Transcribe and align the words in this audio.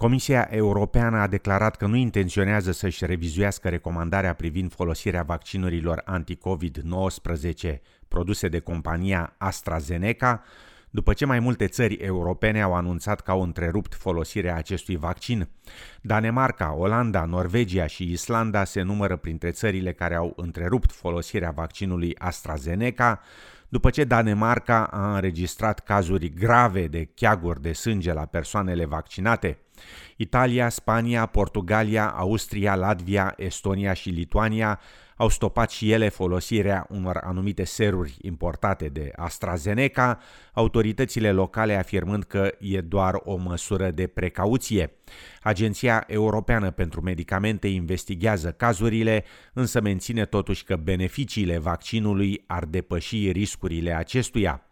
Comisia 0.00 0.48
Europeană 0.50 1.18
a 1.18 1.26
declarat 1.26 1.76
că 1.76 1.86
nu 1.86 1.96
intenționează 1.96 2.72
să-și 2.72 3.06
revizuiască 3.06 3.68
recomandarea 3.68 4.34
privind 4.34 4.72
folosirea 4.72 5.22
vaccinurilor 5.22 6.02
anti-COVID-19 6.04 7.78
produse 8.08 8.48
de 8.48 8.58
compania 8.58 9.34
AstraZeneca, 9.38 10.42
după 10.90 11.12
ce 11.12 11.24
mai 11.24 11.38
multe 11.38 11.66
țări 11.66 11.94
europene 11.94 12.62
au 12.62 12.74
anunțat 12.74 13.20
că 13.20 13.30
au 13.30 13.42
întrerupt 13.42 13.94
folosirea 13.94 14.56
acestui 14.56 14.96
vaccin. 14.96 15.48
Danemarca, 16.00 16.74
Olanda, 16.74 17.24
Norvegia 17.24 17.86
și 17.86 18.10
Islanda 18.10 18.64
se 18.64 18.82
numără 18.82 19.16
printre 19.16 19.50
țările 19.50 19.92
care 19.92 20.14
au 20.14 20.32
întrerupt 20.36 20.92
folosirea 20.92 21.50
vaccinului 21.50 22.14
AstraZeneca, 22.18 23.20
după 23.68 23.90
ce 23.90 24.04
Danemarca 24.04 24.84
a 24.84 25.14
înregistrat 25.14 25.80
cazuri 25.80 26.28
grave 26.28 26.86
de 26.86 27.04
cheaguri 27.14 27.62
de 27.62 27.72
sânge 27.72 28.12
la 28.12 28.26
persoanele 28.26 28.84
vaccinate. 28.84 29.58
Italia, 30.16 30.68
Spania, 30.68 31.26
Portugalia, 31.26 32.08
Austria, 32.08 32.74
Latvia, 32.74 33.34
Estonia 33.36 33.92
și 33.92 34.08
Lituania 34.08 34.80
au 35.20 35.28
stopat 35.28 35.70
și 35.70 35.92
ele 35.92 36.08
folosirea 36.08 36.86
unor 36.88 37.20
anumite 37.24 37.64
seruri 37.64 38.16
importate 38.20 38.88
de 38.88 39.12
AstraZeneca, 39.16 40.18
autoritățile 40.52 41.32
locale 41.32 41.74
afirmând 41.74 42.22
că 42.22 42.54
e 42.58 42.80
doar 42.80 43.20
o 43.24 43.36
măsură 43.36 43.90
de 43.90 44.06
precauție. 44.06 44.92
Agenția 45.42 46.04
Europeană 46.06 46.70
pentru 46.70 47.00
Medicamente 47.00 47.68
investigează 47.68 48.50
cazurile, 48.50 49.24
însă 49.52 49.80
menține 49.80 50.24
totuși 50.24 50.64
că 50.64 50.76
beneficiile 50.76 51.58
vaccinului 51.58 52.44
ar 52.46 52.64
depăși 52.64 53.30
riscurile 53.30 53.94
acestuia. 53.94 54.64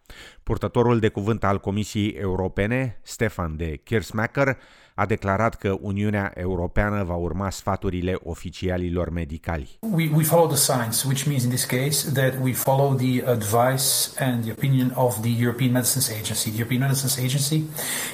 Purtătorul 0.42 0.98
de 0.98 1.08
cuvânt 1.08 1.44
al 1.44 1.60
Comisiei 1.60 2.10
Europene, 2.10 3.00
Stefan 3.02 3.56
de 3.56 3.76
Kirsmacher, 3.76 4.58
a 4.98 5.06
declarat 5.06 5.54
că 5.54 5.76
Uniunea 5.80 6.32
Europeană 6.34 7.04
va 7.04 7.14
urma 7.14 7.50
sfaturile 7.50 8.18
oficialilor 8.22 9.10
medicali. 9.10 9.78
We, 9.80 10.10
we 10.14 10.22
follow 10.22 10.48
the 10.48 10.56
science, 10.56 11.06
which 11.06 11.26
means 11.26 11.42
in 11.44 11.50
this 11.50 11.64
case 11.64 12.10
that 12.12 12.34
we 12.42 12.52
follow 12.52 12.96
the 12.96 13.22
advice 13.26 14.10
and 14.18 14.44
the 14.44 14.50
opinion 14.50 14.92
of 14.94 15.20
the 15.20 15.34
European 15.40 15.72
Medicines 15.72 16.10
Agency. 16.20 16.50
The 16.50 16.56
European 16.56 16.80
Medicines 16.80 17.16
Agency 17.18 17.62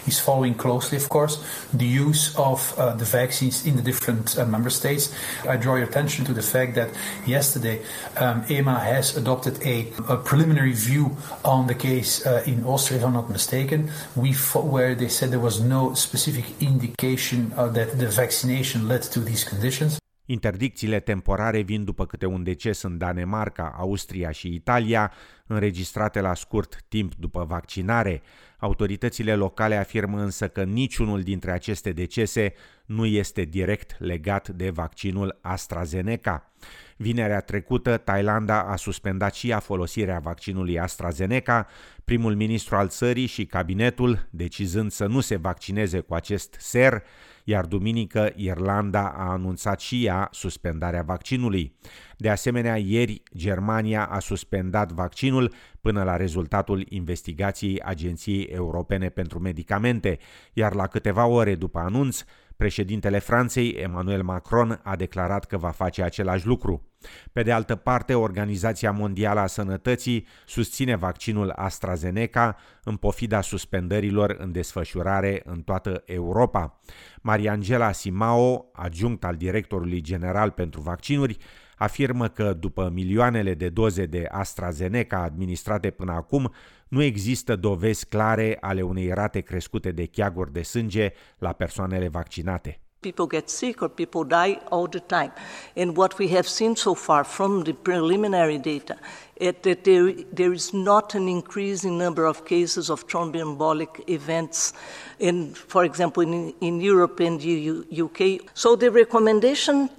is 0.07 0.21
following 0.21 0.55
closely, 0.55 0.97
of 0.97 1.09
course, 1.09 1.35
the 1.73 1.91
use 2.07 2.35
of 2.37 2.59
uh, 2.79 2.95
the 2.97 3.09
vaccines 3.21 3.67
in 3.67 3.77
the 3.77 3.83
different 3.83 4.27
uh, 4.37 4.45
member 4.45 4.71
states. 4.71 5.05
I 5.49 5.57
draw 5.57 5.75
your 5.77 5.89
attention 5.89 6.25
to 6.27 6.33
the 6.35 6.47
fact 6.55 6.75
that 6.75 6.91
yesterday 7.27 7.77
um, 8.17 8.45
EMA 8.51 8.79
has 8.79 9.17
adopted 9.17 9.55
a, 9.63 9.77
a, 10.09 10.17
preliminary 10.17 10.73
view 10.73 11.17
on 11.45 11.67
the 11.67 11.75
case 11.89 12.27
uh, 12.27 12.43
in 12.47 12.65
Austria, 12.65 12.99
if 12.99 13.05
I'm 13.07 13.13
not 13.13 13.31
mistaken, 13.31 13.91
we 14.15 14.35
where 14.75 14.95
they 14.95 15.09
said 15.09 15.31
there 15.31 15.47
was 15.51 15.61
no 15.61 15.95
specific 15.95 16.45
indication 16.75 17.53
uh, 17.57 17.69
that 17.69 17.99
the 17.99 18.09
vaccination 18.09 18.89
led 18.89 19.03
to 19.15 19.21
these 19.21 19.45
conditions. 19.45 20.04
Interdicțiile 20.27 21.01
temporare 21.01 21.61
vin 21.61 21.85
după 21.85 22.07
câte 22.07 22.27
un 22.27 22.43
deces 22.43 22.83
în 22.83 22.99
Danemarca, 22.99 23.75
Austria 23.77 24.31
și 24.31 24.55
Italia, 24.55 25.13
înregistrate 25.47 26.21
la 26.21 26.35
scurt 26.35 26.85
timp 26.89 27.15
după 27.15 27.45
vaccinare. 27.45 28.23
Autoritățile 28.59 29.35
locale 29.35 29.77
afirmă 29.77 30.21
însă 30.21 30.49
că 30.49 30.63
niciunul 30.63 31.23
dintre 31.23 31.51
aceste 31.51 31.93
decese 31.93 32.55
nu 32.87 33.07
este 33.07 33.43
direct 33.43 33.97
legat 33.99 34.49
de 34.49 34.71
vaccinul 34.71 35.39
AstraZeneca. 35.43 36.53
Vinerea 36.97 37.41
trecută, 37.41 37.97
Thailanda 37.97 38.63
a 38.63 38.77
suspendat 38.77 39.35
și 39.35 39.51
ea 39.51 39.59
folosirea 39.59 40.19
vaccinului 40.19 40.79
AstraZeneca, 40.79 41.67
primul 42.05 42.35
ministru 42.35 42.77
al 42.77 42.89
țării 42.89 43.27
și 43.27 43.47
cabinetul 43.47 44.27
decizând 44.31 44.91
să 44.91 45.07
nu 45.07 45.21
se 45.21 45.37
vaccineze 45.37 46.01
cu 46.01 46.15
acest 46.15 46.57
ser, 46.59 47.03
iar 47.45 47.67
duminică 47.67 48.33
Irlanda 48.35 49.15
a 49.17 49.31
anunțat 49.31 49.81
și 49.81 50.05
ea 50.05 50.29
suspendarea 50.33 51.03
vaccinului. 51.03 51.77
De 52.17 52.31
asemenea, 52.31 52.77
ieri 52.77 53.23
Germania 53.37 54.05
a 54.05 54.19
suspendat 54.19 54.93
vaccinul 54.93 55.53
până 55.81 56.03
la 56.03 56.17
rezultatul 56.17 56.87
investigației 56.89 57.81
Agenției 57.83 58.43
Europene 58.43 59.09
pentru 59.09 59.39
Medicamente, 59.39 60.19
iar 60.53 60.75
la 60.75 60.87
câteva 60.87 61.27
ore 61.27 61.55
după 61.55 61.79
anunț, 61.79 62.25
Președintele 62.57 63.19
Franței, 63.19 63.71
Emmanuel 63.71 64.23
Macron, 64.23 64.81
a 64.83 64.97
declarat 64.97 65.45
că 65.45 65.57
va 65.57 65.71
face 65.71 66.03
același 66.03 66.47
lucru. 66.47 66.94
Pe 67.33 67.43
de 67.43 67.53
altă 67.53 67.75
parte, 67.75 68.15
Organizația 68.15 68.91
Mondială 68.91 69.41
a 69.41 69.47
Sănătății 69.47 70.27
susține 70.47 70.97
vaccinul 70.97 71.51
AstraZeneca 71.51 72.57
în 72.85 72.97
pofida 72.97 73.41
suspendărilor 73.41 74.37
în 74.39 74.53
desfășurare 74.53 75.43
în 75.45 75.61
toată 75.61 76.03
Europa. 76.05 76.81
Mariangela 77.21 77.93
Simao, 77.93 78.71
adjunct 78.73 79.25
al 79.25 79.37
directorului 79.37 80.01
general 80.01 80.51
pentru 80.51 80.81
vaccinuri, 80.81 81.37
afirmă 81.77 82.29
că 82.29 82.53
după 82.53 82.91
milioanele 82.93 83.55
de 83.55 83.69
doze 83.69 84.07
de 84.07 84.27
AstraZeneca 84.31 85.23
administrate 85.23 85.91
până 85.91 86.13
acum, 86.13 86.53
nu 86.89 87.03
există 87.03 87.57
dovezi 87.57 88.07
clare 88.07 88.57
ale 88.61 88.83
unei 88.83 89.13
rate 89.13 89.41
crescute 89.41 89.91
de 89.91 90.07
cheaguri 90.07 90.53
de 90.53 90.63
sânge 90.63 91.13
la 91.39 91.53
persoanele 91.53 92.09
vaccinate. 92.09 92.84
People 93.05 93.27
get 93.27 93.51
sick 93.51 93.83
or 93.83 93.91
people 93.91 94.25
die 94.25 94.55
all 94.73 94.87
the 94.87 95.01
time. 95.01 95.33
And 95.77 95.95
what 95.95 96.19
we 96.19 96.29
have 96.29 96.49
seen 96.49 96.75
so 96.75 96.95
far 96.95 97.23
from 97.23 97.63
the 97.65 97.75
preliminary 97.75 98.57
data 98.57 98.97
is 99.37 99.55
that 99.63 99.85
there, 99.85 100.11
there 100.33 100.53
is 100.55 100.73
not 100.73 101.15
an 101.15 101.29
increase 101.29 101.85
in 101.85 101.99
number 101.99 102.25
of 102.25 102.47
cases 102.47 102.89
of 102.89 103.07
thromboembolic 103.07 104.09
events, 104.09 104.73
in, 105.19 105.53
for 105.53 105.85
example, 105.85 106.23
in, 106.23 106.55
in 106.63 106.81
Europe 106.81 107.21
and 107.21 107.41
the 107.43 107.85
UK. 108.05 108.49
So 108.55 108.75
the 108.75 108.91
recommendation 108.91 109.91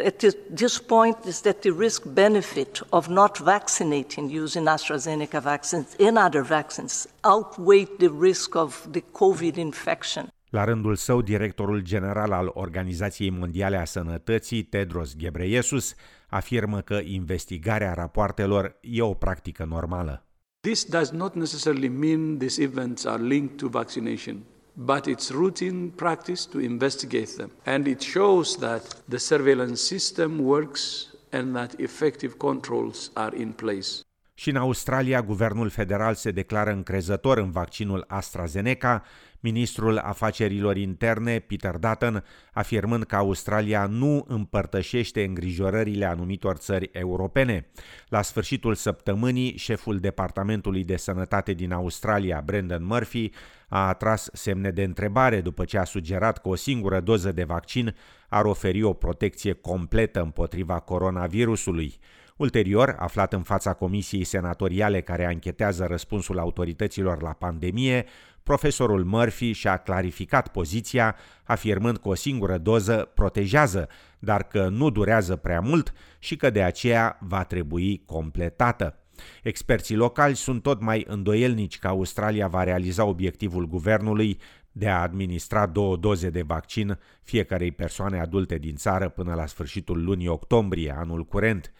at 0.00 0.24
this 0.50 0.78
point 0.78 1.18
is 1.26 1.42
that 1.42 1.62
the 1.62 1.70
risk 1.70 2.02
benefit 2.06 2.80
of 2.92 3.08
not 3.08 3.38
vaccinating 3.38 4.28
using 4.30 4.64
AstraZeneca 4.64 5.42
vaccines 5.42 5.94
and 6.00 6.18
other 6.18 6.42
vaccines 6.42 7.06
outweigh 7.24 7.86
the 7.98 8.10
risk 8.10 8.56
of 8.56 8.88
the 8.90 9.02
COVID 9.02 9.56
infection. 9.58 10.30
La 10.54 10.64
rândul 10.64 10.94
său, 10.96 11.22
directorul 11.22 11.80
general 11.80 12.32
al 12.32 12.50
Organizației 12.52 13.30
Mondiale 13.30 13.76
a 13.76 13.84
Sănătății, 13.84 14.62
Tedros 14.62 15.16
Ghebreyesus, 15.16 15.94
afirmă 16.28 16.80
că 16.80 17.00
investigarea 17.04 17.92
rapoartelor 17.92 18.76
e 18.80 19.02
o 19.02 19.14
practică 19.14 19.64
normală. 19.64 20.24
This 20.60 20.84
does 20.84 21.10
not 21.10 21.34
necessarily 21.34 21.88
mean 21.88 22.38
these 22.38 22.62
events 22.62 23.04
are 23.04 23.22
linked 23.22 23.56
to 23.56 23.68
vaccination. 23.68 24.36
but 24.76 25.06
it's 25.06 25.30
routine 25.30 25.92
practice 25.96 26.46
to 26.46 26.58
investigate 26.58 27.36
them. 27.36 27.50
And 27.64 27.86
it 27.86 28.02
shows 28.02 28.56
that 28.56 28.82
the 29.08 29.18
surveillance 29.18 29.80
system 29.80 30.38
works 30.38 31.06
and 31.30 31.54
that 31.54 31.74
effective 31.78 32.32
controls 32.36 33.10
are 33.14 33.36
in 33.36 33.52
place. 33.52 34.02
Și 34.36 34.50
în 34.50 34.56
Australia, 34.56 35.22
guvernul 35.22 35.68
federal 35.68 36.14
se 36.14 36.30
declară 36.30 36.70
încrezător 36.70 37.38
în 37.38 37.50
vaccinul 37.50 38.04
AstraZeneca, 38.08 39.02
ministrul 39.40 39.98
afacerilor 39.98 40.76
interne, 40.76 41.38
Peter 41.38 41.76
Dutton, 41.76 42.24
afirmând 42.52 43.04
că 43.04 43.16
Australia 43.16 43.86
nu 43.86 44.24
împărtășește 44.28 45.24
îngrijorările 45.24 46.04
anumitor 46.04 46.56
țări 46.56 46.90
europene. 46.92 47.66
La 48.08 48.22
sfârșitul 48.22 48.74
săptămânii, 48.74 49.56
șeful 49.56 49.98
Departamentului 49.98 50.84
de 50.84 50.96
Sănătate 50.96 51.52
din 51.52 51.72
Australia, 51.72 52.42
Brendan 52.44 52.84
Murphy, 52.84 53.30
a 53.68 53.88
atras 53.88 54.28
semne 54.32 54.70
de 54.70 54.82
întrebare 54.82 55.40
după 55.40 55.64
ce 55.64 55.78
a 55.78 55.84
sugerat 55.84 56.38
că 56.38 56.48
o 56.48 56.54
singură 56.54 57.00
doză 57.00 57.32
de 57.32 57.44
vaccin 57.44 57.94
ar 58.28 58.44
oferi 58.44 58.82
o 58.82 58.92
protecție 58.92 59.52
completă 59.52 60.20
împotriva 60.22 60.78
coronavirusului. 60.78 61.98
Ulterior, 62.36 62.96
aflat 62.98 63.32
în 63.32 63.42
fața 63.42 63.72
Comisiei 63.72 64.24
Senatoriale 64.24 65.00
care 65.00 65.24
anchetează 65.24 65.84
răspunsul 65.84 66.38
autorităților 66.38 67.22
la 67.22 67.32
pandemie, 67.32 68.04
profesorul 68.42 69.04
Murphy 69.04 69.52
și-a 69.52 69.76
clarificat 69.76 70.48
poziția, 70.48 71.16
afirmând 71.44 71.96
că 71.96 72.08
o 72.08 72.14
singură 72.14 72.58
doză 72.58 73.10
protejează, 73.14 73.88
dar 74.18 74.42
că 74.42 74.68
nu 74.68 74.90
durează 74.90 75.36
prea 75.36 75.60
mult 75.60 75.92
și 76.18 76.36
că 76.36 76.50
de 76.50 76.62
aceea 76.62 77.18
va 77.20 77.44
trebui 77.44 78.02
completată. 78.06 78.98
Experții 79.42 79.96
locali 79.96 80.34
sunt 80.34 80.62
tot 80.62 80.80
mai 80.80 81.04
îndoielnici 81.08 81.78
că 81.78 81.88
Australia 81.88 82.48
va 82.48 82.62
realiza 82.62 83.04
obiectivul 83.04 83.66
guvernului 83.66 84.40
de 84.72 84.88
a 84.88 85.00
administra 85.00 85.66
două 85.66 85.96
doze 85.96 86.30
de 86.30 86.42
vaccin 86.42 86.98
fiecarei 87.22 87.72
persoane 87.72 88.20
adulte 88.20 88.58
din 88.58 88.74
țară 88.74 89.08
până 89.08 89.34
la 89.34 89.46
sfârșitul 89.46 90.04
lunii 90.04 90.28
octombrie 90.28 90.94
anul 90.98 91.24
curent. 91.24 91.72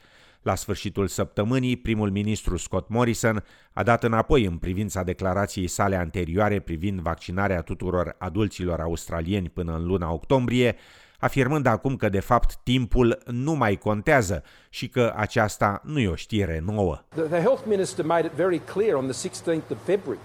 La 0.45 0.55
sfârșitul 0.55 1.07
săptămânii, 1.07 1.77
primul 1.77 2.11
ministru 2.11 2.57
Scott 2.57 2.89
Morrison 2.89 3.43
a 3.73 3.83
dat 3.83 4.03
înapoi 4.03 4.45
în 4.45 4.57
privința 4.57 5.03
declarației 5.03 5.67
sale 5.67 5.95
anterioare 5.95 6.59
privind 6.59 6.99
vaccinarea 6.99 7.61
tuturor 7.61 8.15
adulților 8.17 8.79
australieni 8.79 9.49
până 9.49 9.75
în 9.75 9.85
luna 9.85 10.11
octombrie, 10.11 10.75
afirmând 11.19 11.65
acum 11.65 11.95
că 11.95 12.09
de 12.09 12.19
fapt 12.19 12.55
timpul 12.63 13.21
nu 13.25 13.53
mai 13.53 13.75
contează 13.75 14.43
și 14.69 14.87
că 14.87 15.13
aceasta 15.15 15.81
nu 15.83 15.99
e 15.99 16.07
o 16.07 16.15
știre 16.15 16.63
nouă. 16.65 16.99
The, 17.15 17.39
health 17.39 17.63
minister 17.67 18.05
made 18.05 18.25
it 18.25 18.33
very 18.33 18.61
clear 18.73 18.95
on 18.95 19.07
the 19.07 19.29
16th 19.29 19.71
of 19.71 19.77
February. 19.85 20.19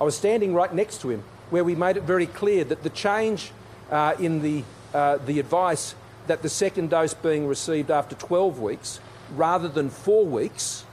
I 0.00 0.02
was 0.02 0.14
standing 0.14 0.56
right 0.56 0.72
next 0.72 1.00
to 1.00 1.08
him 1.08 1.20
where 1.50 1.64
we 1.64 1.74
made 1.76 1.98
it 1.98 2.04
very 2.04 2.26
clear 2.26 2.64
that 2.64 2.78
the 2.78 3.08
change 3.08 3.42
uh, 3.90 4.24
in 4.24 4.40
the, 4.40 4.62
uh, 4.98 5.18
the 5.24 5.38
advice 5.38 5.94
that 6.26 6.40
the 6.40 6.48
second 6.48 6.88
dose 6.88 7.16
being 7.22 7.48
received 7.48 7.90
after 7.90 8.16
12 8.16 8.62
weeks 8.62 9.00
rather 9.36 9.72
than 9.72 9.88
four 9.88 10.24
weeks 10.24 10.84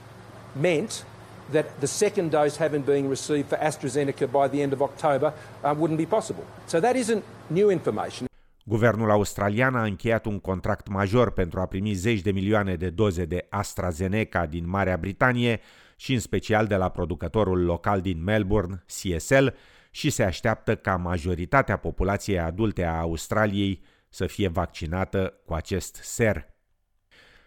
meant 0.60 1.04
that 1.50 1.66
the 1.78 1.86
second 1.86 2.30
dose 2.30 2.56
having 2.56 2.84
been 2.84 3.08
received 3.08 3.48
for 3.48 3.58
AstraZeneca 3.58 4.26
by 4.26 4.48
the 4.48 4.62
end 4.62 4.72
of 4.72 4.80
October 4.80 5.32
uh, 5.62 5.74
wouldn't 5.78 5.98
be 5.98 6.06
possible. 6.06 6.44
So 6.66 6.80
that 6.80 6.96
isn't 6.96 7.22
new 7.46 7.70
information. 7.70 8.26
Guvernul 8.66 9.10
australian 9.10 9.74
a 9.74 9.82
încheiat 9.82 10.26
un 10.26 10.38
contract 10.38 10.88
major 10.88 11.30
pentru 11.30 11.60
a 11.60 11.66
primi 11.66 11.92
zeci 11.92 12.20
de 12.20 12.30
milioane 12.30 12.74
de 12.76 12.90
doze 12.90 13.24
de 13.24 13.46
AstraZeneca 13.50 14.46
din 14.46 14.68
Marea 14.68 14.96
Britanie 14.96 15.60
și 15.96 16.12
în 16.12 16.20
special 16.20 16.66
de 16.66 16.76
la 16.76 16.88
producătorul 16.88 17.64
local 17.64 18.00
din 18.00 18.22
Melbourne, 18.22 18.84
CSL, 18.86 19.46
și 19.90 20.10
se 20.10 20.22
așteaptă 20.22 20.76
ca 20.76 20.96
majoritatea 20.96 21.76
populației 21.76 22.38
adulte 22.38 22.84
a 22.84 22.98
Australiei 22.98 23.82
să 24.08 24.26
fie 24.26 24.48
vaccinată 24.48 25.34
cu 25.46 25.54
acest 25.54 25.94
ser. 25.94 26.53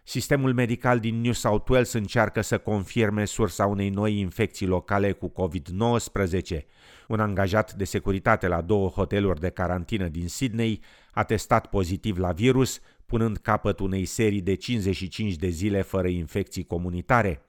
Sistemul 0.09 0.53
medical 0.53 0.99
din 0.99 1.21
New 1.21 1.31
South 1.31 1.69
Wales 1.69 1.93
încearcă 1.93 2.41
să 2.41 2.57
confirme 2.57 3.25
sursa 3.25 3.65
unei 3.65 3.89
noi 3.89 4.19
infecții 4.19 4.65
locale 4.65 5.11
cu 5.11 5.31
COVID-19. 5.31 6.59
Un 7.07 7.19
angajat 7.19 7.73
de 7.73 7.83
securitate 7.83 8.47
la 8.47 8.61
două 8.61 8.89
hoteluri 8.89 9.39
de 9.39 9.49
carantină 9.49 10.07
din 10.07 10.27
Sydney 10.27 10.81
a 11.11 11.23
testat 11.23 11.65
pozitiv 11.65 12.17
la 12.17 12.31
virus, 12.31 12.79
punând 13.05 13.37
capăt 13.37 13.79
unei 13.79 14.05
serii 14.05 14.41
de 14.41 14.55
55 14.55 15.35
de 15.35 15.47
zile 15.47 15.81
fără 15.81 16.07
infecții 16.07 16.63
comunitare. 16.63 17.41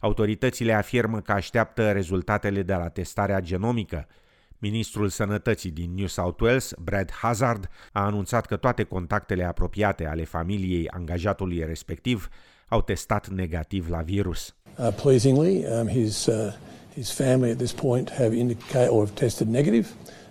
Autoritățile 0.00 0.72
afirmă 0.72 1.20
că 1.20 1.32
așteaptă 1.32 1.92
rezultatele 1.92 2.62
de 2.62 2.74
la 2.74 2.88
testarea 2.88 3.40
genomică. 3.40 4.08
Ministrul 4.58 5.08
Sănătății 5.08 5.70
din 5.70 5.94
New 5.94 6.06
South 6.06 6.42
Wales, 6.42 6.72
Brad 6.78 7.10
Hazard, 7.10 7.68
a 7.92 8.04
anunțat 8.04 8.46
că 8.46 8.56
toate 8.56 8.82
contactele 8.82 9.44
apropiate 9.44 10.06
ale 10.06 10.24
familiei 10.24 10.88
angajatului 10.88 11.64
respectiv 11.64 12.28
au 12.68 12.82
testat 12.82 13.28
negativ 13.28 13.88
la 13.88 14.00
virus. 14.02 14.54
Uh, 14.78 14.88
pleasingly, 15.02 15.64
um, 15.64 15.88
his, 15.88 16.26
uh, 16.26 16.52
his 16.94 17.10
family 17.10 17.50
at 17.50 17.56
this 17.56 17.72
point 17.72 18.10
have 18.10 18.34
indicated 18.36 18.88
or 18.88 19.04
have 19.04 19.14
tested 19.14 19.48
negative, 19.48 19.88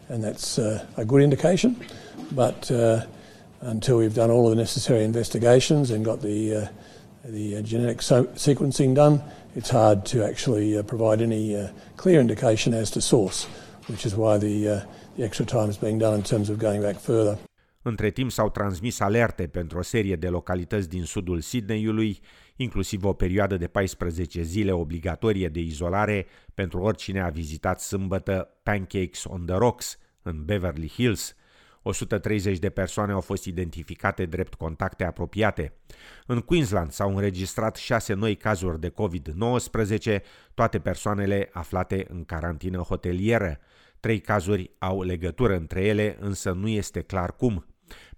and 0.10 0.24
that's 0.24 0.57
uh, 0.57 0.81
a 0.95 1.04
good 1.04 1.22
indication. 1.22 1.75
But 2.33 2.69
uh, 2.69 3.01
until 3.60 3.98
we've 3.98 4.13
done 4.13 4.31
all 4.31 4.45
of 4.45 4.50
the 4.50 4.56
necessary 4.56 5.04
investigations 5.04 5.92
and 5.92 6.06
got 6.06 6.22
the 6.22 6.56
uh, 6.56 6.68
the 7.24 7.57
uh, 7.57 7.62
genetic 7.62 8.01
so- 8.01 8.30
sequencing 8.36 8.94
done, 8.94 9.22
it's 9.56 9.69
hard 9.69 10.06
to 10.06 10.24
actually 10.24 10.77
uh, 10.77 10.83
provide 10.83 11.22
any 11.22 11.56
uh, 11.56 11.69
clear 11.98 12.19
indication 12.19 12.74
as 12.74 12.92
to 12.92 13.01
source. 13.01 13.48
Which 13.88 14.04
is 14.04 14.14
why 14.14 14.38
the, 14.38 14.70
uh, 14.70 14.82
the 15.16 15.24
extra 15.24 15.46
time 15.46 15.70
is 15.70 15.78
being 15.78 16.00
done 16.00 16.16
in 16.16 16.22
terms 16.22 16.50
of 16.50 16.58
going 16.58 16.82
back 16.82 17.00
further. 17.00 17.38
Între 17.82 18.10
timp 18.10 18.32
s-au 18.32 18.50
transmis 18.50 19.00
alerte 19.00 19.48
pentru 19.48 19.78
o 19.78 19.82
serie 19.82 20.16
de 20.16 20.28
localități 20.28 20.90
din 20.90 21.04
sudul 21.04 21.40
Sydneyului, 21.40 22.20
inclusiv 22.56 23.04
o 23.06 23.14
perioadă 23.14 23.58
de 23.58 23.68
14 23.68 24.42
zile 24.42 24.72
obligatorie 24.72 25.48
de 25.48 25.60
izolare 25.60 26.26
pentru 26.54 26.80
oricine 26.80 27.22
a 27.22 27.30
vizitat 27.30 27.82
sâmbătă 27.82 28.50
Pancakes 28.64 29.24
on 29.24 29.46
the 29.46 29.56
Rocks 29.56 29.98
în 30.22 30.46
Beverly 30.46 30.88
Hills, 30.88 31.36
130 31.88 32.60
de 32.60 32.70
persoane 32.70 33.12
au 33.12 33.22
fost 33.22 33.46
identificate 33.46 34.26
drept 34.26 34.54
contacte 34.54 35.04
apropiate. 35.04 35.74
În 36.26 36.40
Queensland 36.40 36.92
s-au 36.92 37.16
înregistrat 37.16 37.76
șase 37.76 38.14
noi 38.14 38.36
cazuri 38.36 38.80
de 38.80 38.90
COVID-19, 38.90 40.20
toate 40.54 40.80
persoanele 40.80 41.50
aflate 41.54 42.06
în 42.10 42.24
carantină 42.24 42.78
hotelieră. 42.78 43.60
Trei 44.06 44.19
cazuri 44.19 44.72
au 44.78 45.02
legătură 45.02 45.56
între 45.56 45.84
ele, 45.84 46.18
însă 46.19 46.52
nu 46.52 46.68
este 46.68 47.02
clar 47.02 47.36
cum. 47.36 47.66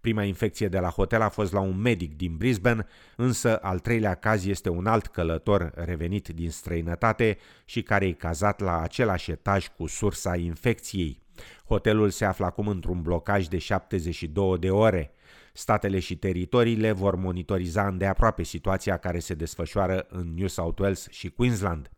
Prima 0.02 0.24
infecție 0.24 0.68
de 0.68 0.80
la 0.80 0.90
hotel 0.90 1.22
a 1.22 1.30
fost 1.30 1.54
la 1.54 1.60
un 1.60 1.78
medic 1.78 2.16
din 2.16 2.38
Brisbane, 2.38 2.86
însă 3.16 3.58
al 3.58 3.80
treilea 3.80 4.16
caz 4.16 4.46
este 4.46 4.70
un 4.70 4.86
alt 4.86 5.08
călător 5.08 5.72
revenit 5.76 6.28
din 6.28 6.50
străinătate 6.50 7.38
și 7.66 7.82
care 7.84 8.06
e 8.06 8.12
cazat 8.12 8.60
la 8.60 8.82
același 8.82 9.32
etaj 9.32 9.68
cu 9.68 9.86
sursa 9.86 10.36
infecției. 10.36 11.22
Hotelul 11.66 12.10
se 12.10 12.26
află 12.26 12.46
acum 12.46 12.68
într-un 12.68 13.02
blocaj 13.02 13.46
de 13.46 13.58
72 13.58 14.58
de 14.58 14.70
ore. 14.70 15.12
Statele 15.58 16.00
și 16.00 16.16
teritoriile 16.16 16.92
vor 16.92 17.16
monitoriza 17.16 17.88
îndeaproape 17.88 18.44
situația 18.44 18.98
care 18.98 19.20
se 19.20 19.34
desfășoară 19.34 20.06
în 20.10 20.34
New 20.36 20.48
South 20.48 20.82
Wales 20.82 21.08
și 21.10 21.30
Queensland. 21.30 21.92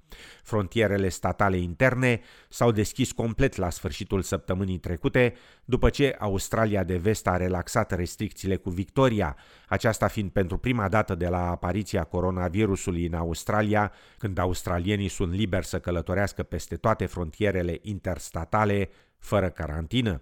Frontierele 0.43 1.09
statale 1.09 1.57
interne 1.57 2.21
s-au 2.49 2.71
deschis 2.71 3.11
complet 3.11 3.55
la 3.55 3.69
sfârșitul 3.69 4.21
săptămânii 4.21 4.77
trecute, 4.77 5.33
după 5.65 5.89
ce 5.89 6.15
Australia 6.19 6.83
de 6.83 6.97
Vest 6.97 7.27
a 7.27 7.37
relaxat 7.37 7.91
restricțiile 7.91 8.55
cu 8.55 8.69
Victoria, 8.69 9.35
aceasta 9.67 10.07
fiind 10.07 10.29
pentru 10.29 10.57
prima 10.57 10.87
dată 10.87 11.15
de 11.15 11.27
la 11.27 11.49
apariția 11.49 12.03
coronavirusului 12.03 13.05
în 13.05 13.13
Australia, 13.13 13.91
când 14.17 14.37
australienii 14.37 15.07
sunt 15.07 15.33
liberi 15.33 15.65
să 15.65 15.79
călătorească 15.79 16.43
peste 16.43 16.75
toate 16.75 17.05
frontierele 17.05 17.79
interstatale 17.81 18.89
fără 19.17 19.49
carantină. 19.49 20.21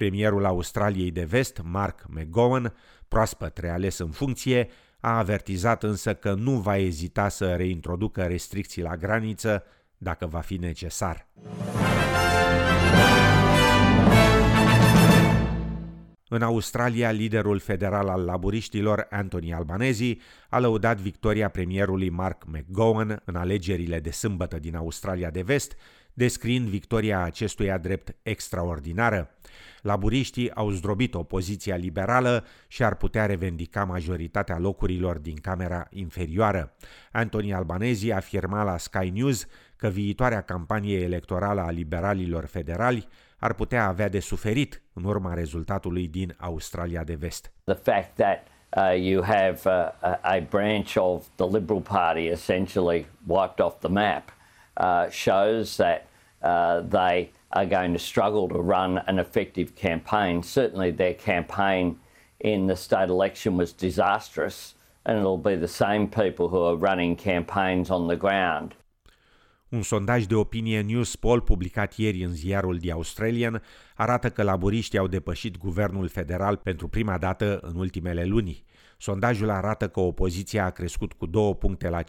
Premierul 0.00 0.44
Australiei 0.44 1.10
de 1.10 1.24
Vest, 1.24 1.60
Mark 1.64 2.04
McGowan, 2.08 2.74
proaspăt 3.08 3.58
reales 3.58 3.98
în 3.98 4.10
funcție, 4.10 4.68
a 5.00 5.18
avertizat 5.18 5.82
însă 5.82 6.14
că 6.14 6.34
nu 6.34 6.50
va 6.50 6.76
ezita 6.76 7.28
să 7.28 7.54
reintroducă 7.54 8.22
restricții 8.22 8.82
la 8.82 8.96
graniță 8.96 9.64
dacă 9.98 10.26
va 10.26 10.40
fi 10.40 10.56
necesar. 10.56 11.28
În 16.28 16.42
Australia, 16.42 17.10
liderul 17.10 17.58
federal 17.58 18.08
al 18.08 18.24
laburiștilor, 18.24 19.06
Anthony 19.10 19.52
Albanese, 19.52 20.16
a 20.48 20.58
lăudat 20.58 20.98
victoria 20.98 21.48
premierului 21.48 22.10
Mark 22.10 22.44
McGowan 22.46 23.22
în 23.24 23.34
alegerile 23.34 24.00
de 24.00 24.10
sâmbătă 24.10 24.58
din 24.58 24.76
Australia 24.76 25.30
de 25.30 25.42
Vest, 25.42 25.76
descriind 26.14 26.68
victoria 26.68 27.22
acestuia 27.22 27.78
drept 27.78 28.16
extraordinară. 28.22 29.30
Laburiștii 29.82 30.54
au 30.54 30.70
zdrobit 30.70 31.14
opoziția 31.14 31.76
liberală 31.76 32.44
și 32.68 32.84
ar 32.84 32.94
putea 32.94 33.26
revendica 33.26 33.84
majoritatea 33.84 34.58
locurilor 34.58 35.18
din 35.18 35.36
camera 35.36 35.86
inferioară. 35.90 36.72
Anthony 37.12 37.54
Albanese 37.54 38.12
afirma 38.12 38.62
la 38.62 38.76
Sky 38.76 39.10
News 39.10 39.46
că 39.76 39.88
viitoarea 39.88 40.40
campanie 40.40 41.00
electorală 41.00 41.60
a 41.60 41.70
liberalilor 41.70 42.46
federali 42.46 43.08
ar 43.38 43.52
putea 43.52 43.86
avea 43.86 44.08
de 44.08 44.20
suferit 44.20 44.82
în 44.92 45.04
urma 45.04 45.34
rezultatului 45.34 46.08
din 46.08 46.34
Australia 46.38 47.04
de 47.04 47.14
Vest. 47.14 47.52
The 47.64 47.74
fact 47.74 48.14
that 48.14 48.46
uh, 48.76 49.04
you 49.04 49.22
have 49.22 49.60
uh, 49.64 50.16
a 50.20 50.46
branch 50.50 50.96
of 50.96 51.26
the 51.36 51.46
Liberal 51.58 51.80
Party 51.80 52.26
essentially 52.26 53.06
wiped 53.26 53.64
off 53.64 53.78
the 53.78 53.88
map 53.88 54.38
uh, 54.80 55.10
shows 55.10 55.76
that 55.76 56.06
uh, 56.42 56.80
they 56.80 57.30
are 57.52 57.66
going 57.66 57.92
to 57.92 57.98
struggle 57.98 58.48
to 58.48 58.60
run 58.60 58.98
an 59.06 59.18
effective 59.18 59.74
campaign. 59.74 60.42
Certainly, 60.42 60.92
their 60.92 61.14
campaign 61.14 61.98
in 62.38 62.66
the 62.66 62.76
state 62.76 63.08
election 63.08 63.56
was 63.56 63.72
disastrous, 63.72 64.74
and 65.04 65.18
it'll 65.18 65.36
be 65.36 65.56
the 65.56 65.68
same 65.68 66.06
people 66.08 66.48
who 66.48 66.62
are 66.64 66.76
running 66.76 67.16
campaigns 67.16 67.90
on 67.90 68.08
the 68.08 68.16
ground. 68.16 68.74
Un 69.68 69.82
sondaj 69.82 70.26
de 70.26 70.34
opinie 70.34 70.80
News 70.80 71.16
Poll 71.16 71.40
publicat 71.40 71.96
ieri 71.96 72.24
în 72.24 72.32
ziarul 72.32 72.78
The 72.78 72.92
Australian 72.92 73.62
arată 73.94 74.30
că 74.30 74.42
laburiștii 74.42 74.98
au 74.98 75.06
depășit 75.06 75.58
guvernul 75.58 76.08
federal 76.08 76.56
pentru 76.56 76.88
prima 76.88 77.18
dată 77.18 77.58
în 77.62 77.76
ultimele 77.76 78.24
luni. 78.24 78.64
Sondajul 79.02 79.50
arată 79.50 79.88
că 79.88 80.00
opoziția 80.00 80.64
a 80.64 80.70
crescut 80.70 81.12
cu 81.12 81.26
două 81.26 81.54
puncte 81.54 81.88
la 81.88 82.02
52% 82.02 82.06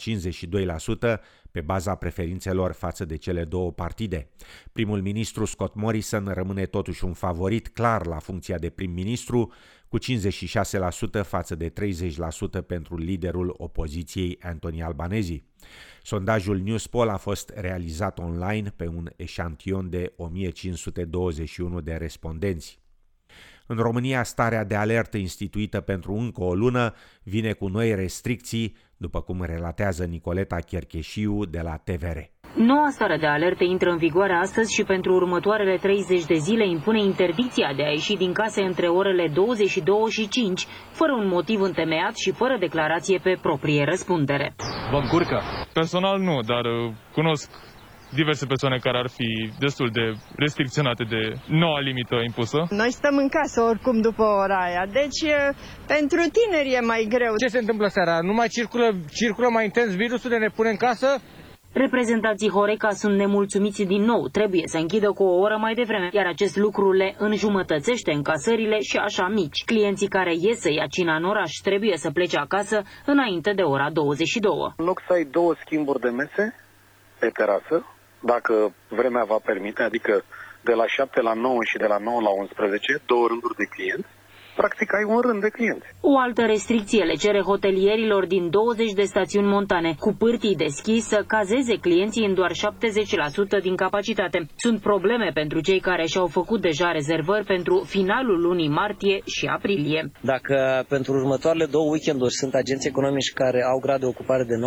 pe 1.52 1.62
baza 1.62 1.96
preferințelor 1.96 2.72
față 2.72 3.06
de 3.06 3.16
cele 3.16 3.44
două 3.44 3.72
partide. 3.72 4.30
Primul 4.72 5.02
ministru 5.02 5.46
Scott 5.46 5.76
Morrison 5.76 6.28
rămâne 6.34 6.66
totuși 6.66 7.06
un 7.06 7.14
favorit 7.14 7.68
clar 7.68 8.06
la 8.06 8.20
funcția 8.20 8.58
de 8.58 8.70
prim-ministru, 8.70 9.52
cu 9.88 9.98
56% 10.00 10.02
față 11.24 11.56
de 11.56 11.74
30% 12.62 12.66
pentru 12.68 12.98
liderul 12.98 13.54
opoziției 13.58 14.38
Anthony 14.42 14.84
Albanese. 14.84 15.44
Sondajul 16.04 16.60
Newspoll 16.60 17.10
a 17.10 17.18
fost 17.18 17.52
realizat 17.56 18.20
online 18.20 18.74
pe 18.76 18.88
un 18.88 19.10
eșantion 19.16 19.90
de 19.90 20.14
1521 20.16 21.82
de 21.82 21.94
respondenți. 21.94 22.80
În 23.72 23.78
România, 23.78 24.24
starea 24.24 24.64
de 24.64 24.76
alertă 24.76 25.18
instituită 25.18 25.82
pentru 25.82 26.14
încă 26.14 26.44
o 26.44 26.54
lună 26.54 26.94
vine 27.24 27.52
cu 27.52 27.68
noi 27.68 27.96
restricții, 27.96 28.76
după 28.98 29.22
cum 29.22 29.44
relatează 29.44 30.04
Nicoleta 30.06 30.56
Chercheșiu 30.56 31.46
de 31.46 31.62
la 31.64 31.76
TVR. 31.84 32.18
Noua 32.56 32.90
stare 32.90 33.18
de 33.18 33.26
alertă 33.26 33.64
intră 33.64 33.90
în 33.90 33.98
vigoare 33.98 34.34
astăzi 34.34 34.74
și 34.74 34.84
pentru 34.84 35.14
următoarele 35.14 35.78
30 35.78 36.26
de 36.26 36.34
zile 36.34 36.68
impune 36.68 37.00
interdicția 37.04 37.74
de 37.76 37.84
a 37.84 37.90
ieși 37.90 38.16
din 38.16 38.34
case 38.34 38.62
între 38.62 38.88
orele 38.88 39.28
22 39.34 39.96
și 40.10 40.28
5, 40.28 40.66
fără 40.92 41.12
un 41.12 41.28
motiv 41.28 41.62
întemeiat 41.62 42.16
și 42.16 42.32
fără 42.32 42.58
declarație 42.60 43.20
pe 43.24 43.38
proprie 43.42 43.84
răspundere. 43.84 44.54
Vă 44.92 44.98
încurcă? 44.98 45.42
Personal 45.74 46.20
nu, 46.20 46.40
dar 46.42 46.66
uh, 46.66 46.92
cunosc 47.14 47.50
diverse 48.14 48.46
persoane 48.46 48.78
care 48.78 48.98
ar 48.98 49.10
fi 49.10 49.52
destul 49.60 49.90
de 49.92 50.06
restricționate 50.36 51.04
de 51.04 51.22
noua 51.48 51.80
limită 51.80 52.16
impusă. 52.26 52.60
Noi 52.70 52.92
stăm 52.92 53.16
în 53.18 53.30
casă 53.30 53.62
oricum 53.62 54.02
după 54.02 54.24
ora 54.24 54.60
aia, 54.68 54.86
deci 55.00 55.22
pentru 55.88 56.22
tineri 56.38 56.74
e 56.74 56.80
mai 56.80 57.06
greu. 57.10 57.34
Ce 57.36 57.48
se 57.48 57.58
întâmplă 57.58 57.88
seara? 57.88 58.20
Nu 58.22 58.34
mai 58.34 58.48
circulă, 58.48 58.88
circulă 59.14 59.48
mai 59.50 59.64
intens 59.64 59.96
virusul 59.96 60.30
de 60.30 60.38
ne 60.38 60.50
pune 60.56 60.70
în 60.70 60.78
casă? 60.78 61.08
Reprezentanții 61.74 62.50
Horeca 62.50 62.90
sunt 62.90 63.16
nemulțumiți 63.18 63.84
din 63.84 64.02
nou, 64.02 64.28
trebuie 64.28 64.64
să 64.66 64.78
închidă 64.78 65.12
cu 65.12 65.24
o 65.24 65.40
oră 65.40 65.58
mai 65.58 65.74
devreme, 65.74 66.10
iar 66.12 66.26
acest 66.26 66.56
lucru 66.58 66.92
le 66.92 67.16
înjumătățește 67.18 68.12
încasările 68.12 68.80
și 68.80 68.98
așa 68.98 69.28
mici. 69.28 69.64
Clienții 69.66 70.08
care 70.08 70.34
ies 70.40 70.60
să 70.60 70.72
ia 70.72 70.86
cina 70.90 71.16
în 71.16 71.24
oraș 71.24 71.52
trebuie 71.64 71.98
să 71.98 72.12
plece 72.12 72.38
acasă 72.38 72.82
înainte 73.06 73.54
de 73.54 73.62
ora 73.62 73.90
22. 73.92 74.52
În 74.78 74.86
loc 74.86 75.02
să 75.08 75.14
ai 75.14 75.24
două 75.24 75.56
schimburi 75.66 76.00
de 76.00 76.10
mese 76.10 76.56
pe 77.20 77.28
terasă, 77.28 77.86
dacă 78.22 78.74
vremea 78.88 79.24
va 79.24 79.40
permite, 79.44 79.84
adică 79.84 80.24
de 80.62 80.74
la 80.74 80.88
7 80.88 81.22
la 81.22 81.34
9 81.34 81.58
și 81.64 81.78
de 81.78 81.86
la 81.86 81.98
9 81.98 82.22
la 82.22 82.30
11, 82.30 83.02
două 83.06 83.28
rânduri 83.28 83.56
de 83.56 83.66
clienți, 83.66 84.08
practic 84.62 84.90
ai 85.00 85.06
un 85.16 85.22
rând 85.28 85.42
de 85.46 85.50
clienți. 85.58 85.86
O 86.12 86.14
altă 86.26 86.42
restricție 86.54 87.04
le 87.12 87.16
cere 87.24 87.42
hotelierilor 87.52 88.24
din 88.36 88.50
20 88.50 88.92
de 89.00 89.06
stațiuni 89.14 89.54
montane, 89.56 89.92
cu 90.04 90.12
pârtii 90.22 90.56
deschis 90.66 91.04
să 91.14 91.20
cazeze 91.36 91.76
clienții 91.86 92.26
în 92.30 92.34
doar 92.34 92.52
70% 92.52 93.62
din 93.68 93.76
capacitate. 93.76 94.38
Sunt 94.66 94.78
probleme 94.90 95.28
pentru 95.34 95.60
cei 95.68 95.80
care 95.90 96.06
și-au 96.06 96.28
făcut 96.28 96.62
deja 96.62 96.92
rezervări 96.92 97.46
pentru 97.46 97.76
finalul 97.96 98.40
lunii 98.48 98.70
martie 98.82 99.18
și 99.36 99.46
aprilie. 99.46 100.12
Dacă 100.34 100.86
pentru 100.94 101.12
următoarele 101.14 101.66
două 101.66 101.88
weekenduri 101.92 102.34
sunt 102.42 102.54
agenții 102.54 102.90
economici 102.90 103.34
care 103.34 103.62
au 103.72 103.80
grad 103.86 104.00
de 104.00 104.06
ocupare 104.06 104.44
de 104.52 104.58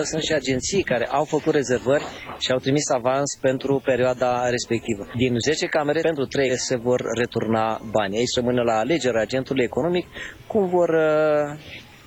90%, 0.00 0.02
sunt 0.10 0.22
și 0.22 0.32
agenții 0.32 0.82
care 0.82 1.06
au 1.18 1.24
făcut 1.24 1.52
rezervări 1.54 2.04
și 2.38 2.50
au 2.54 2.58
trimis 2.58 2.86
avans 2.98 3.28
pentru 3.40 3.82
perioada 3.84 4.48
respectivă. 4.56 5.02
Din 5.16 5.32
10 5.38 5.66
camere, 5.66 6.00
pentru 6.00 6.24
3 6.24 6.58
se 6.68 6.76
vor 6.76 7.00
returna 7.20 7.80
banii. 7.96 8.18
Aici 8.18 8.36
rămâne 8.40 8.62
la 8.62 8.76
alegere 8.78 9.12
alegeri 9.13 9.13
agentului 9.20 9.64
economic 9.64 10.06
cum 10.46 10.68
vor 10.68 10.88
uh, 10.88 11.58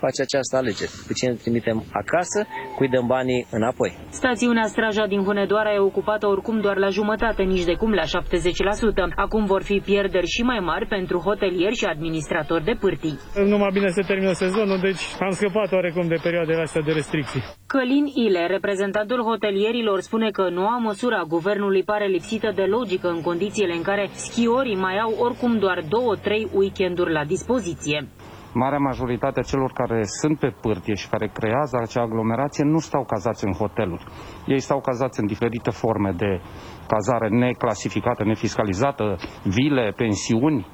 face 0.04 0.22
această 0.22 0.56
alegere. 0.58 0.92
Pe 1.08 1.14
cine 1.14 1.34
trimitem 1.44 1.78
acasă, 2.02 2.40
cui 2.76 2.88
dăm 2.96 3.06
banii 3.08 3.48
înapoi. 3.52 3.92
Stațiunea 4.10 4.68
Straja 4.74 5.06
din 5.14 5.24
Hunedoara 5.24 5.74
e 5.74 5.80
ocupată 5.80 6.28
oricum 6.28 6.60
doar 6.62 6.78
la 6.78 6.90
jumătate, 6.90 7.44
nici 7.44 7.64
de 7.64 7.74
cum 7.82 7.92
la 7.94 8.04
70%. 8.04 8.08
Acum 9.16 9.46
vor 9.46 9.62
fi 9.64 9.82
pierderi 9.86 10.28
și 10.36 10.42
mai 10.42 10.60
mari 10.60 10.88
pentru 10.88 11.18
hotelieri 11.20 11.76
și 11.76 11.86
administratori 11.86 12.64
de 12.64 12.76
pârtii. 12.80 13.20
Numai 13.46 13.70
bine 13.74 13.88
se 13.88 14.02
termină 14.02 14.32
sezonul, 14.32 14.80
deci 14.82 15.04
am 15.20 15.32
scăpat 15.32 15.72
oarecum 15.72 16.08
de 16.08 16.20
perioadele 16.24 16.62
astea 16.62 16.82
de 16.82 16.92
restricții. 16.92 17.44
Călin 17.68 18.06
Ile, 18.14 18.46
reprezentantul 18.48 19.22
hotelierilor, 19.24 20.00
spune 20.00 20.30
că 20.30 20.50
noua 20.50 20.78
măsură 20.78 21.16
a 21.16 21.24
guvernului 21.28 21.84
pare 21.84 22.06
lipsită 22.08 22.52
de 22.56 22.64
logică 22.64 23.08
în 23.08 23.22
condițiile 23.22 23.74
în 23.74 23.82
care 23.82 24.10
schiorii 24.14 24.76
mai 24.76 24.98
au 25.00 25.14
oricum 25.20 25.60
doar 25.60 25.80
2-3 25.82 25.86
weekenduri 26.54 27.12
la 27.12 27.24
dispoziție 27.26 28.08
marea 28.64 28.78
majoritate 28.90 29.40
a 29.40 29.50
celor 29.52 29.72
care 29.72 30.02
sunt 30.22 30.40
pe 30.40 30.56
pârtie 30.62 30.94
și 30.94 31.10
care 31.10 31.28
creează 31.28 31.76
acea 31.82 32.02
aglomerație 32.02 32.64
nu 32.64 32.80
stau 32.80 33.04
cazați 33.14 33.46
în 33.46 33.54
hoteluri. 33.54 34.06
Ei 34.48 34.60
stau 34.60 34.80
cazați 34.82 35.20
în 35.20 35.26
diferite 35.26 35.70
forme 35.70 36.12
de 36.24 36.32
cazare 36.94 37.28
neclasificată, 37.30 38.24
nefiscalizată, 38.24 39.16
vile, 39.44 39.94
pensiuni. 39.96 40.68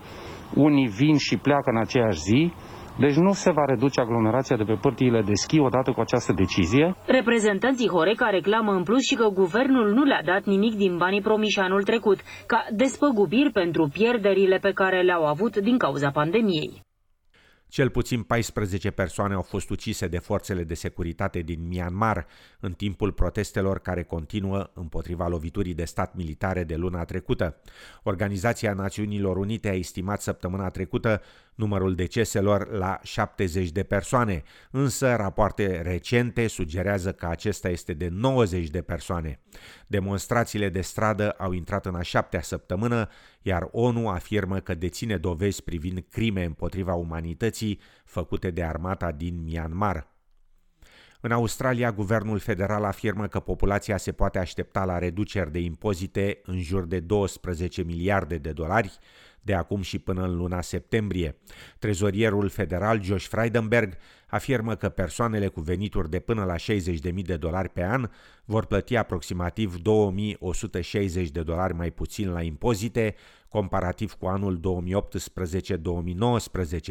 Unii 0.55 0.87
vin 0.87 1.17
și 1.17 1.37
pleacă 1.37 1.69
în 1.73 1.79
aceeași 1.85 2.19
zi, 2.19 2.53
deci 2.99 3.15
nu 3.15 3.31
se 3.31 3.51
va 3.51 3.65
reduce 3.65 4.01
aglomerația 4.01 4.55
de 4.57 4.63
pe 4.63 4.77
pârtiile 4.81 5.21
de 5.21 5.33
schi 5.33 5.59
odată 5.59 5.91
cu 5.91 6.01
această 6.01 6.33
decizie. 6.33 6.95
Reprezentanții 7.05 7.89
Horeca 7.89 8.29
reclamă 8.29 8.71
în 8.71 8.83
plus 8.83 9.01
și 9.01 9.15
că 9.15 9.27
guvernul 9.27 9.93
nu 9.93 10.03
le-a 10.03 10.21
dat 10.25 10.43
nimic 10.43 10.73
din 10.75 10.97
banii 10.97 11.21
promiși 11.21 11.59
anul 11.59 11.83
trecut, 11.83 12.19
ca 12.47 12.65
despăgubiri 12.71 13.51
pentru 13.51 13.89
pierderile 13.93 14.57
pe 14.57 14.71
care 14.71 15.01
le-au 15.01 15.25
avut 15.25 15.57
din 15.57 15.77
cauza 15.77 16.09
pandemiei. 16.09 16.81
Cel 17.67 17.89
puțin 17.89 18.23
14 18.23 18.91
persoane 18.91 19.33
au 19.33 19.41
fost 19.41 19.69
ucise 19.69 20.07
de 20.07 20.19
forțele 20.19 20.63
de 20.63 20.73
securitate 20.73 21.39
din 21.39 21.67
Myanmar 21.67 22.27
în 22.59 22.73
timpul 22.73 23.11
protestelor 23.11 23.79
care 23.79 24.03
continuă 24.03 24.69
împotriva 24.73 25.27
loviturii 25.27 25.73
de 25.73 25.85
stat 25.85 26.15
militare 26.15 26.63
de 26.63 26.75
luna 26.75 27.05
trecută. 27.05 27.55
Organizația 28.03 28.73
Națiunilor 28.73 29.37
Unite 29.37 29.69
a 29.69 29.73
estimat 29.73 30.21
săptămâna 30.21 30.69
trecută 30.69 31.21
numărul 31.55 31.95
deceselor 31.95 32.71
la 32.71 32.99
70 33.03 33.69
de 33.69 33.83
persoane, 33.83 34.43
însă 34.71 35.15
rapoarte 35.15 35.81
recente 35.81 36.47
sugerează 36.47 37.11
că 37.11 37.25
acesta 37.25 37.69
este 37.69 37.93
de 37.93 38.07
90 38.11 38.69
de 38.69 38.81
persoane. 38.81 39.39
Demonstrațiile 39.87 40.69
de 40.69 40.81
stradă 40.81 41.31
au 41.31 41.51
intrat 41.51 41.85
în 41.85 41.95
a 41.95 42.01
șaptea 42.01 42.41
săptămână, 42.41 43.09
iar 43.41 43.67
ONU 43.71 44.09
afirmă 44.09 44.59
că 44.59 44.73
deține 44.73 45.17
dovezi 45.17 45.63
privind 45.63 46.05
crime 46.09 46.43
împotriva 46.43 46.93
umanității 46.93 47.79
făcute 48.05 48.51
de 48.51 48.63
armata 48.63 49.11
din 49.11 49.43
Myanmar. 49.43 50.11
În 51.25 51.31
Australia, 51.31 51.91
guvernul 51.91 52.39
federal 52.39 52.83
afirmă 52.83 53.27
că 53.27 53.39
populația 53.39 53.97
se 53.97 54.11
poate 54.11 54.39
aștepta 54.39 54.85
la 54.85 54.97
reduceri 54.97 55.51
de 55.51 55.59
impozite 55.59 56.41
în 56.43 56.61
jur 56.61 56.85
de 56.85 56.99
12 56.99 57.83
miliarde 57.83 58.37
de 58.37 58.51
dolari, 58.51 58.99
de 59.43 59.53
acum 59.53 59.81
și 59.81 59.99
până 59.99 60.23
în 60.23 60.35
luna 60.35 60.61
septembrie. 60.61 61.35
Trezorierul 61.79 62.49
federal 62.49 63.03
Josh 63.03 63.25
Frydenberg 63.25 63.93
afirmă 64.27 64.75
că 64.75 64.89
persoanele 64.89 65.47
cu 65.47 65.61
venituri 65.61 66.09
de 66.09 66.19
până 66.19 66.43
la 66.43 66.55
60.000 66.55 67.13
de 67.25 67.37
dolari 67.37 67.69
pe 67.69 67.83
an 67.83 68.09
vor 68.45 68.65
plăti 68.65 68.95
aproximativ 68.95 69.75
2.160 69.77 71.27
de 71.31 71.43
dolari 71.43 71.73
mai 71.73 71.91
puțin 71.91 72.31
la 72.31 72.41
impozite, 72.41 73.15
comparativ 73.49 74.13
cu 74.13 74.25
anul 74.25 74.59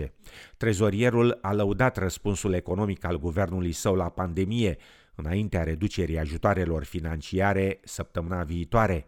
2018-2019. 0.03 0.09
Trezorierul 0.57 1.39
a 1.43 1.53
lăudat 1.53 1.97
răspunsul 1.97 2.53
economic 2.53 3.05
al 3.05 3.19
guvernului 3.19 3.73
său 3.73 3.95
la 3.95 4.09
pandemie, 4.09 4.79
înaintea 5.15 5.63
reducerii 5.63 6.19
ajutoarelor 6.19 6.85
financiare 6.85 7.81
săptămâna 7.85 8.43
viitoare. 8.43 9.07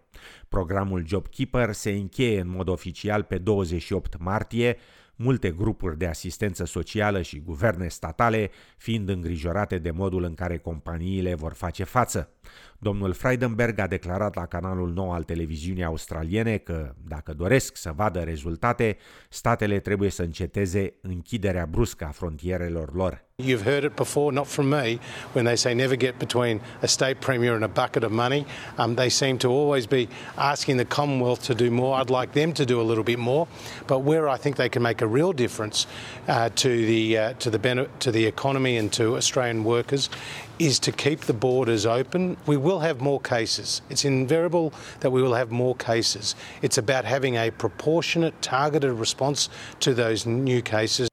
Programul 0.49 1.07
JobKeeper 1.07 1.73
se 1.73 1.91
încheie 1.91 2.41
în 2.41 2.49
mod 2.49 2.69
oficial 2.69 3.23
pe 3.23 3.39
28 3.39 4.19
martie, 4.19 4.77
multe 5.17 5.51
grupuri 5.51 5.99
de 5.99 6.07
asistență 6.07 6.65
socială 6.65 7.23
și 7.23 7.41
guverne 7.41 7.89
statale 7.89 8.51
fiind 8.77 9.09
îngrijorate 9.09 9.79
de 9.79 9.91
modul 9.91 10.23
în 10.25 10.35
care 10.35 10.59
companiile 10.59 11.35
vor 11.35 11.53
face 11.53 11.85
față. 11.85 12.33
Domnul 12.79 13.13
Freidenberg 13.13 13.79
a 13.79 13.87
declarat 13.87 14.35
la 14.35 14.47
canalul 14.47 14.93
nou 14.93 15.13
al 15.13 15.23
televiziunii 15.23 15.85
australiene 15.85 16.57
că, 16.57 16.95
dacă 17.09 17.33
doresc 17.33 17.77
să 17.77 17.93
vadă 17.97 18.21
rezultate, 18.21 18.97
statele 19.29 19.79
trebuie 19.79 20.11
să 20.11 20.23
înceteze 20.23 20.95
închiderea 21.01 21.67
bruscă 21.67 22.05
a 22.05 22.11
frontierelor 22.11 22.95
lor. 22.95 23.25
You've 23.43 23.65
heard 23.65 23.83
it 23.83 23.97
before, 23.97 24.33
not 24.33 24.47
from 24.47 24.69
me, 24.69 25.01
when 25.33 25.45
they 25.45 25.57
say 25.57 25.75
never 25.75 25.97
get 25.97 26.19
between 26.19 26.61
a 26.83 26.87
state 26.87 27.21
premier 27.21 27.55
and 27.55 27.65
a 27.65 27.69
bucket 27.69 28.05
of 28.05 28.13
money. 28.13 28.47
Um, 28.79 28.95
they 28.95 29.09
seem 29.09 29.39
to 29.39 29.49
always 29.49 29.87
be 29.89 30.09
asking 30.37 30.77
the 30.77 30.85
Commonwealth 30.85 31.43
to 31.47 31.55
do 31.55 31.69
more. 31.69 32.01
I'd 32.01 32.11
like 32.11 32.33
them 32.33 32.53
to 32.53 32.65
do 32.65 32.81
a 32.81 32.87
little 32.89 33.03
bit 33.03 33.19
more. 33.19 33.49
But 33.89 34.05
where 34.05 34.29
I 34.29 34.37
think 34.37 34.55
they 34.55 34.69
can 34.69 34.83
make 34.83 35.03
a 35.03 35.09
real 35.09 35.33
difference 35.33 35.89
uh, 36.29 36.51
to 36.55 36.69
the 36.69 37.19
uh, 37.19 37.33
to 37.41 37.51
the 37.51 37.89
to 37.99 38.13
the 38.13 38.25
economy 38.25 38.77
and 38.77 38.93
to 38.93 39.17
Australian 39.17 39.65
workers 39.65 40.11
is 40.59 40.79
to 40.79 40.93
keep 40.93 41.21
the 41.23 41.33
borders 41.33 41.87
open. 41.87 42.34
We 42.47 42.57
will 42.57 42.81
have 42.81 43.01
more 43.01 43.21
cases. 43.21 43.83
It's 43.91 44.05
inevitable 44.05 44.71
that 44.99 45.11
we 45.13 45.23
will 45.23 45.35
have 45.35 45.51
more 45.51 45.75
cases. 45.77 46.35
It's 46.63 46.79
about 46.79 47.05
having 47.05 47.37
a 47.37 47.51
proportionate, 47.51 48.35
targeted 48.41 48.99
response 48.99 49.49
to 49.79 49.93
those 49.93 50.29
new 50.29 50.61
cases. 50.63 51.07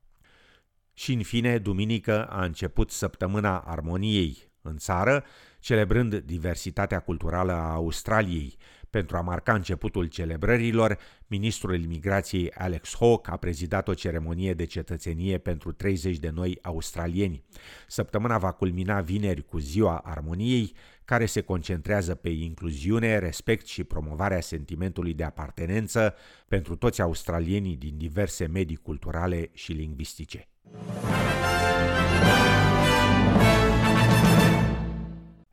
Și 0.94 1.13
în 1.13 1.24
fine, 1.24 1.58
duminică 1.58 2.25
a 2.25 2.44
început 2.44 2.92
săptămâna 2.92 3.60
armoniei 3.60 4.51
în 4.62 4.78
țară, 4.78 5.24
celebrând 5.62 6.15
diversitatea 6.15 7.00
culturală 7.00 7.51
a 7.51 7.74
Australiei. 7.74 8.58
Pentru 8.89 9.18
a 9.18 9.22
marca 9.22 9.53
începutul 9.53 10.06
celebrărilor, 10.06 10.98
ministrul 11.27 11.82
imigrației 11.82 12.51
Alex 12.51 12.96
Hawke 13.00 13.32
a 13.32 13.36
prezidat 13.36 13.88
o 13.88 13.94
ceremonie 13.94 14.53
de 14.53 14.65
cetățenie 14.65 15.38
pentru 15.38 15.72
30 15.72 16.18
de 16.18 16.30
noi 16.30 16.60
australieni. 16.62 17.44
Săptămâna 17.88 18.38
va 18.38 18.51
culmina 18.51 19.01
vineri 19.01 19.46
cu 19.46 19.58
Ziua 19.58 19.98
Armoniei, 19.98 20.74
care 21.06 21.25
se 21.25 21.41
concentrează 21.41 22.15
pe 22.15 22.30
incluziune, 22.30 23.18
respect 23.20 23.65
și 23.65 23.84
promovarea 23.84 24.41
sentimentului 24.41 25.13
de 25.13 25.24
apartenență 25.24 26.15
pentru 26.48 26.75
toți 26.75 27.01
australienii 27.01 27.75
din 27.75 27.98
diverse 27.98 28.46
medii 28.46 28.75
culturale 28.75 29.50
și 29.53 29.72
lingvistice. 29.72 30.48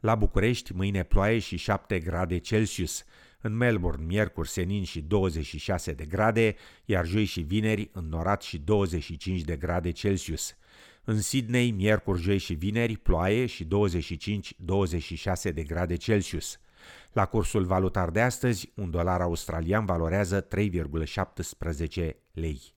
La 0.00 0.14
București, 0.14 0.74
mâine 0.74 1.02
ploaie 1.02 1.38
și 1.38 1.56
7 1.56 1.98
grade 1.98 2.38
Celsius. 2.38 3.04
În 3.40 3.56
Melbourne, 3.56 4.04
miercuri, 4.04 4.48
senin 4.48 4.84
și 4.84 5.00
26 5.00 5.92
de 5.92 6.04
grade, 6.04 6.54
iar 6.84 7.06
joi 7.06 7.24
și 7.24 7.40
vineri, 7.40 7.90
înnorat 7.92 8.42
și 8.42 8.58
25 8.58 9.40
de 9.40 9.56
grade 9.56 9.90
Celsius. 9.90 10.56
În 11.04 11.20
Sydney, 11.20 11.70
miercuri, 11.70 12.20
joi 12.20 12.38
și 12.38 12.54
vineri, 12.54 12.96
ploaie 12.96 13.46
și 13.46 13.64
25-26 13.64 13.68
de 15.54 15.62
grade 15.62 15.96
Celsius. 15.96 16.60
La 17.12 17.26
cursul 17.26 17.64
valutar 17.64 18.10
de 18.10 18.20
astăzi, 18.20 18.72
un 18.74 18.90
dolar 18.90 19.20
australian 19.20 19.84
valorează 19.84 20.40
3,17 20.40 22.10
lei. 22.32 22.74